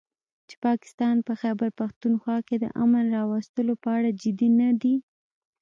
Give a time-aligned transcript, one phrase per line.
[0.47, 4.95] چې پاکستان په خيبرپښتونخوا کې د امن راوستلو په اړه جدي نه دی